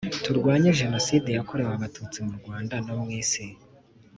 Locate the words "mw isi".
3.01-3.45